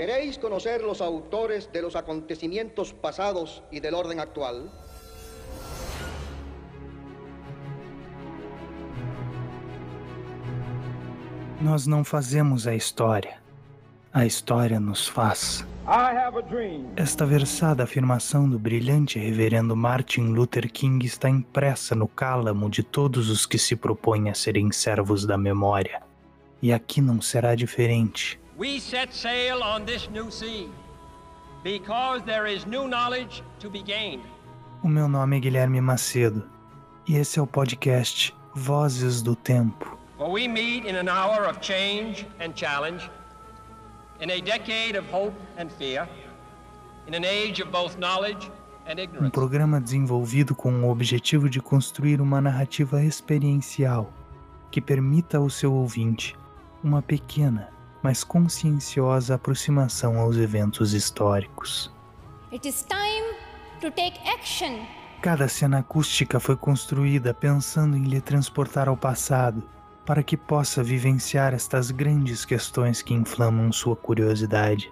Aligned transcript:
¿Queréis 0.00 0.38
conocer 0.38 0.80
los 0.80 1.02
autores 1.02 1.70
de 1.74 1.82
los 1.82 1.94
acontecimientos 1.94 2.94
pasados 2.94 3.62
y 3.70 3.80
del 3.80 3.92
orden 3.92 4.18
actual? 4.18 4.70
Nós 11.60 11.86
não 11.86 12.02
fazemos 12.02 12.66
a 12.66 12.74
história. 12.74 13.42
A 14.10 14.24
história 14.24 14.80
nos 14.80 15.06
faz. 15.06 15.66
Esta 16.96 17.26
versada 17.26 17.84
afirmação 17.84 18.48
do 18.48 18.58
brilhante 18.58 19.18
reverendo 19.18 19.76
Martin 19.76 20.32
Luther 20.32 20.72
King 20.72 21.04
está 21.04 21.28
impressa 21.28 21.94
no 21.94 22.08
cálamo 22.08 22.70
de 22.70 22.82
todos 22.82 23.28
os 23.28 23.44
que 23.44 23.58
se 23.58 23.76
propõem 23.76 24.30
a 24.30 24.34
serem 24.34 24.72
servos 24.72 25.26
da 25.26 25.36
memória. 25.36 26.00
E 26.62 26.72
aqui 26.72 27.02
não 27.02 27.20
será 27.20 27.54
diferente. 27.54 28.39
We 28.60 28.78
set 28.78 29.14
sail 29.14 29.62
on 29.62 29.86
this 29.86 30.10
new 30.10 30.30
sea 30.30 30.68
because 31.64 32.22
there 32.26 32.46
is 32.46 32.66
new 32.66 32.86
knowledge 32.88 33.42
to 33.60 33.70
be 33.70 33.82
gained. 33.82 34.22
O 34.82 34.88
meu 34.88 35.08
nome 35.08 35.38
é 35.38 35.40
Guilherme 35.40 35.80
Macedo 35.80 36.46
e 37.08 37.16
esse 37.16 37.38
é 37.38 37.42
o 37.42 37.46
podcast 37.46 38.36
Vozes 38.54 39.22
do 39.22 39.34
Tempo. 39.34 39.98
For 40.18 40.30
we 40.30 40.46
meet 40.46 40.84
in 40.84 40.94
an 40.94 41.08
hour 41.08 41.48
of 41.48 41.58
change 41.62 42.26
and 42.38 42.52
challenge, 42.54 43.10
in 44.20 44.30
a 44.30 44.42
decade 44.42 44.98
of 44.98 45.10
hope 45.10 45.34
and 45.56 45.70
fear, 45.78 46.06
in 47.08 47.14
an 47.14 47.24
age 47.24 47.62
of 47.62 47.70
both 47.70 47.96
knowledge 47.96 48.52
and 48.86 49.00
ignorance. 49.00 49.26
Um 49.26 49.30
programa 49.30 49.80
desenvolvido 49.80 50.54
com 50.54 50.84
o 50.84 50.90
objetivo 50.90 51.48
de 51.48 51.62
construir 51.62 52.20
uma 52.20 52.42
narrativa 52.42 53.02
experiencial 53.02 54.12
que 54.70 54.82
permita 54.82 55.38
ao 55.38 55.48
seu 55.48 55.72
ouvinte 55.72 56.36
uma 56.84 57.00
pequena, 57.00 57.79
mas 58.02 58.24
conscienciosa 58.24 59.34
aproximação 59.34 60.18
aos 60.18 60.36
eventos 60.36 60.94
históricos. 60.94 61.92
It 62.52 62.66
is 62.66 62.84
time 62.88 63.34
to 63.80 63.90
take 63.90 64.18
action. 64.28 64.84
Cada 65.22 65.48
cena 65.48 65.80
acústica 65.80 66.40
foi 66.40 66.56
construída 66.56 67.34
pensando 67.34 67.96
em 67.96 68.04
lhe 68.04 68.20
transportar 68.20 68.88
ao 68.88 68.96
passado 68.96 69.62
para 70.06 70.22
que 70.22 70.36
possa 70.36 70.82
vivenciar 70.82 71.54
estas 71.54 71.90
grandes 71.90 72.44
questões 72.44 73.02
que 73.02 73.14
inflamam 73.14 73.70
sua 73.70 73.94
curiosidade. 73.94 74.90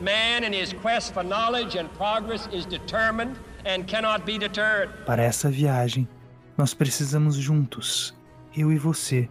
Para 5.06 5.22
essa 5.22 5.50
viagem, 5.50 6.08
nós 6.56 6.74
precisamos 6.74 7.34
juntos, 7.36 8.14
eu 8.56 8.70
e 8.70 8.78
você, 8.78 9.28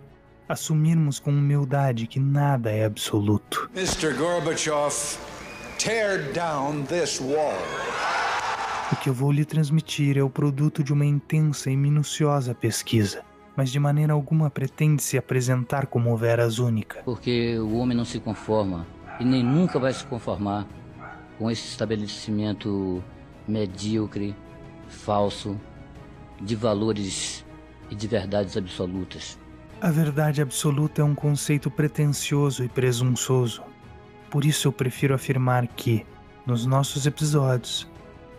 assumirmos 0.48 1.20
com 1.20 1.32
humildade 1.32 2.08
que 2.08 2.20
nada 2.20 2.72
é 2.72 2.86
absoluto. 2.86 3.70
Mr. 3.76 4.14
Gorbachev, 4.14 5.18
tear 5.78 6.32
down 6.34 6.84
this 6.84 7.20
wall. 7.20 7.54
O 8.92 8.96
que 8.96 9.10
eu 9.10 9.14
vou 9.14 9.32
lhe 9.32 9.44
transmitir 9.44 10.18
é 10.18 10.24
o 10.24 10.30
produto 10.30 10.84
de 10.84 10.94
uma 10.94 11.06
intensa 11.06 11.70
e 11.70 11.76
minuciosa 11.76 12.56
pesquisa 12.56 13.26
mas 13.58 13.72
de 13.72 13.80
maneira 13.80 14.14
alguma 14.14 14.52
pretende 14.52 15.02
se 15.02 15.18
apresentar 15.18 15.88
como 15.88 16.16
veras 16.16 16.60
única. 16.60 17.02
Porque 17.04 17.58
o 17.58 17.78
homem 17.78 17.98
não 17.98 18.06
se 18.06 18.20
conforma 18.20 18.86
e 19.20 19.26
nem 19.26 19.44
nunca 19.44 19.80
vai 19.80 19.92
se 19.92 20.06
conformar 20.06 20.68
com 21.40 21.50
esse 21.50 21.68
estabelecimento 21.68 23.04
medíocre, 23.48 24.36
falso, 24.88 25.60
de 26.40 26.56
valores 26.56 27.44
e 27.90 27.96
de 27.96 28.08
verdades 28.08 28.56
absolutas. 28.56 29.40
A 29.80 29.92
verdade 29.92 30.42
absoluta 30.42 31.02
é 31.02 31.06
um 31.06 31.14
conceito 31.14 31.70
pretensioso 31.70 32.64
e 32.64 32.68
presunçoso. 32.68 33.62
Por 34.28 34.44
isso 34.44 34.68
eu 34.68 34.72
prefiro 34.72 35.14
afirmar 35.14 35.68
que, 35.68 36.04
nos 36.48 36.66
nossos 36.66 37.06
episódios, 37.06 37.88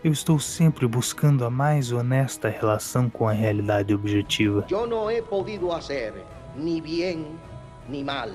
eu 0.02 0.10
estou 0.10 0.40
sempre 0.40 0.84
buscando 0.88 1.44
a 1.44 1.50
mais 1.50 1.92
honesta 1.92 2.48
relação 2.48 3.08
com 3.08 3.28
a 3.28 3.32
realidade 3.32 3.94
objetiva. 3.94 4.66
Eu 4.68 4.84
não 4.84 5.08
he 5.08 5.22
podido 5.22 5.68
fazer 5.68 6.12
ni 6.56 6.80
bien 6.80 7.38
ni 7.88 8.02
mal. 8.02 8.30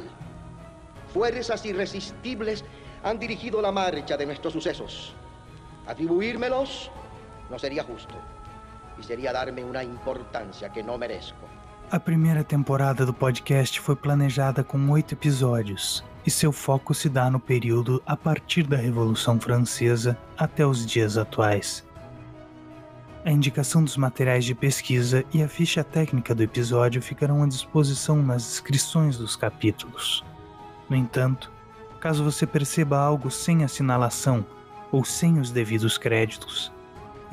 Fuerzas 1.12 1.66
irresistibles 1.66 2.63
han 3.03 3.19
dirigido 3.19 3.62
la 3.62 3.74
marcha 3.74 4.16
de 4.16 4.25
nuestros 4.25 4.53
sucesos. 4.53 5.13
Atribuírmelos 5.88 6.90
no 7.50 7.59
sería 7.59 7.84
justo 7.84 8.16
y 8.97 9.03
sería 9.03 9.34
darme 9.34 9.62
una 9.62 9.84
importancia 9.84 10.72
que 10.72 10.81
no 10.81 10.97
merezco. 10.97 11.53
A 11.91 11.99
primeira 11.99 12.44
temporada 12.44 13.05
do 13.05 13.13
podcast 13.13 13.79
foi 13.79 13.95
planejada 13.95 14.63
com 14.63 14.89
oito 14.89 15.13
episódios 15.13 16.03
e 16.25 16.31
seu 16.31 16.51
foco 16.51 16.94
se 16.94 17.07
dá 17.07 17.29
no 17.29 17.39
período 17.39 18.01
a 18.05 18.17
partir 18.17 18.63
da 18.63 18.77
Revolução 18.77 19.39
Francesa 19.39 20.17
até 20.38 20.66
os 20.66 20.85
dias 20.85 21.17
atuais. 21.17 21.85
A 23.25 23.31
indicação 23.31 23.83
dos 23.83 23.95
materiais 23.95 24.44
de 24.44 24.55
pesquisa 24.55 25.23
e 25.33 25.41
a 25.41 25.47
ficha 25.47 25.83
técnica 25.83 26.33
do 26.33 26.44
episódio 26.44 27.01
ficarão 27.01 27.44
à 27.44 27.47
disposição 27.47 28.21
nas 28.21 28.44
descrições 28.44 29.17
dos 29.17 29.35
capítulos. 29.35 30.25
No 30.89 30.95
entanto, 30.95 31.51
caso 32.00 32.23
você 32.23 32.45
perceba 32.45 32.97
algo 32.97 33.31
sem 33.31 33.63
assinalação 33.63 34.45
ou 34.91 35.05
sem 35.05 35.39
os 35.39 35.51
devidos 35.51 35.97
créditos, 35.97 36.71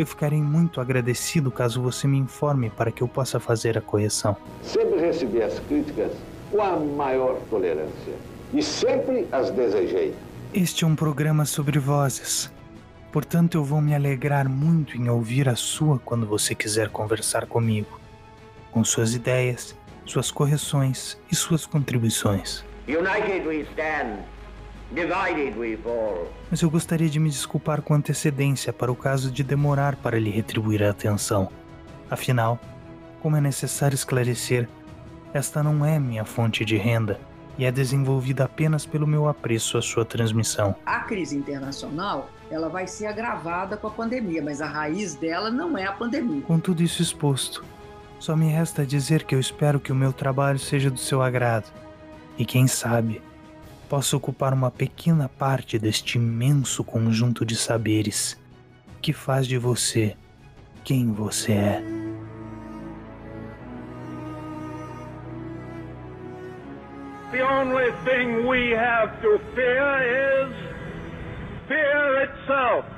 eu 0.01 0.07
ficarei 0.07 0.41
muito 0.41 0.81
agradecido 0.81 1.51
caso 1.51 1.83
você 1.83 2.09
me 2.09 2.17
informe 2.17 2.71
para 2.71 2.91
que 2.91 3.03
eu 3.03 3.09
possa 3.09 3.39
fazer 3.39 3.77
a 3.77 3.83
correção. 3.83 4.35
Sempre 4.63 4.99
recebi 4.99 5.43
as 5.43 5.59
críticas 5.61 6.13
com 6.51 6.63
a 6.63 6.75
maior 6.77 7.39
tolerância 7.51 8.15
e 8.55 8.63
sempre 8.63 9.29
as 9.31 9.51
desejei. 9.51 10.15
Este 10.55 10.85
é 10.85 10.87
um 10.87 10.97
programa 10.97 11.45
sobre 11.45 11.79
vozes. 11.79 12.51
Portanto, 13.13 13.59
eu 13.59 13.65
vou 13.65 13.83
me 13.83 13.95
alegrar 13.95 14.49
muito 14.49 14.97
em 14.97 15.11
ouvir 15.11 15.51
a 15.51 15.55
sua 15.55 15.99
quando 15.99 16.27
você 16.27 16.55
quiser 16.55 16.89
conversar 16.89 17.45
comigo, 17.45 18.01
com 18.71 18.83
suas 18.83 19.15
ideias, 19.15 19.77
suas 20.07 20.31
correções 20.31 21.19
e 21.31 21.37
suas 21.37 21.67
contribuições. 21.67 22.65
United 22.89 23.47
we 23.47 23.67
stand. 23.73 24.25
Mas 26.51 26.63
eu 26.63 26.71
gostaria 26.71 27.09
de 27.09 27.21
me 27.21 27.31
desculpar 27.31 27.81
com 27.81 27.95
antecedência 27.95 28.73
para 28.73 28.91
o 28.91 28.97
caso 28.97 29.31
de 29.31 29.45
demorar 29.45 29.97
para 29.97 30.19
lhe 30.19 30.31
retribuir 30.31 30.83
a 30.83 30.91
atenção. 30.91 31.49
Afinal, 32.11 32.59
como 33.21 33.37
é 33.37 33.41
necessário 33.41 33.95
esclarecer, 33.95 34.69
esta 35.33 35.63
não 35.63 35.85
é 35.85 35.99
minha 35.99 36.25
fonte 36.25 36.65
de 36.65 36.77
renda 36.77 37.21
e 37.57 37.65
é 37.65 37.71
desenvolvida 37.71 38.45
apenas 38.45 38.85
pelo 38.85 39.07
meu 39.07 39.29
apreço 39.29 39.79
à 39.79 39.83
sua 39.83 40.05
transmissão. 40.05 40.75
A 40.85 41.01
crise 41.01 41.37
internacional 41.37 42.31
ela 42.51 42.69
vai 42.69 42.87
ser 42.87 43.07
agravada 43.07 43.77
com 43.77 43.87
a 43.87 43.91
pandemia, 43.91 44.43
mas 44.43 44.61
a 44.61 44.67
raiz 44.67 45.15
dela 45.15 45.51
não 45.51 45.79
é 45.79 45.85
a 45.85 45.93
pandemia. 45.93 46.43
Com 46.43 46.59
tudo 46.59 46.83
isso 46.83 47.01
exposto, 47.01 47.65
só 48.19 48.35
me 48.35 48.49
resta 48.49 48.85
dizer 48.85 49.23
que 49.23 49.35
eu 49.35 49.41
espero 49.41 49.79
que 49.79 49.93
o 49.93 49.95
meu 49.95 50.13
trabalho 50.13 50.59
seja 50.59 50.91
do 50.91 50.99
seu 50.99 51.23
agrado 51.23 51.71
e 52.37 52.45
quem 52.45 52.67
sabe 52.67 53.23
possa 53.91 54.17
ocupar 54.17 54.55
uma 54.55 54.71
pequena 54.71 55.29
parte 55.29 55.77
deste 55.77 56.17
imenso 56.17 56.85
conjunto 56.85 57.45
de 57.45 57.57
saberes 57.57 58.41
que 59.03 59.13
faz 59.13 59.49
de 59.49 59.59
você 59.59 60.17
quem 60.85 61.13
você 61.13 61.53
é. 61.53 61.83
The 67.33 67.43
only 67.43 67.91
thing 68.05 68.47
we 68.47 68.77
have 68.77 69.11
to 69.23 69.41
fear 69.57 70.03
is 70.05 70.55
fear 71.67 72.23
itself. 72.23 72.90